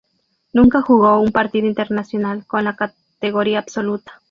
[0.51, 4.13] Nunca jugó un partido internacional con la categoría absoluta.